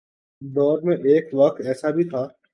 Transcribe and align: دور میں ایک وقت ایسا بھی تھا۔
دور 0.41 0.81
میں 0.81 0.97
ایک 1.09 1.29
وقت 1.33 1.61
ایسا 1.61 1.89
بھی 1.89 2.03
تھا۔ 2.03 2.23